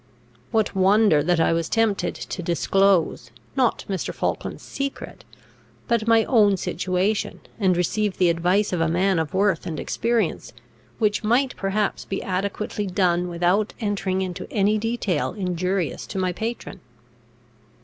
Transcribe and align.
What 0.49 0.73
wonder 0.73 1.21
that 1.21 1.39
I 1.39 1.53
was 1.53 1.69
tempted 1.69 2.15
to 2.15 2.41
disclose, 2.41 3.29
not 3.55 3.85
Mr. 3.87 4.11
Falkland's 4.11 4.63
secret, 4.63 5.23
but 5.87 6.07
my 6.07 6.23
own 6.23 6.57
situation, 6.57 7.39
and 7.59 7.77
receive 7.77 8.17
the 8.17 8.29
advice 8.31 8.73
of 8.73 8.81
a 8.81 8.87
man 8.87 9.19
of 9.19 9.35
worth 9.35 9.67
and 9.67 9.79
experience, 9.79 10.53
which 10.97 11.23
might 11.23 11.55
perhaps 11.55 12.03
be 12.05 12.23
adequately 12.23 12.87
done 12.87 13.27
without 13.27 13.75
entering 13.79 14.23
into 14.23 14.47
any 14.51 14.79
detail 14.79 15.33
injurious 15.33 16.07
to 16.07 16.17
my 16.17 16.31
patron? 16.33 16.79